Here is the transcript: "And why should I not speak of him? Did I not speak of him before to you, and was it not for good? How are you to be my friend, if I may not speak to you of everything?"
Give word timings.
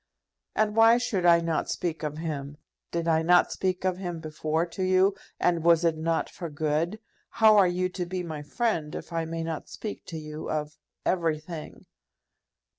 "And 0.55 0.75
why 0.75 0.97
should 0.97 1.27
I 1.27 1.41
not 1.41 1.69
speak 1.69 2.01
of 2.01 2.17
him? 2.17 2.57
Did 2.89 3.07
I 3.07 3.21
not 3.21 3.51
speak 3.51 3.85
of 3.85 3.97
him 3.99 4.19
before 4.19 4.65
to 4.65 4.81
you, 4.81 5.13
and 5.39 5.63
was 5.63 5.85
it 5.85 5.95
not 5.95 6.27
for 6.27 6.49
good? 6.49 6.99
How 7.37 7.55
are 7.55 7.67
you 7.67 7.87
to 7.89 8.07
be 8.07 8.23
my 8.23 8.41
friend, 8.41 8.95
if 8.95 9.13
I 9.13 9.25
may 9.25 9.43
not 9.43 9.69
speak 9.69 10.03
to 10.07 10.17
you 10.17 10.49
of 10.49 10.79
everything?" 11.05 11.85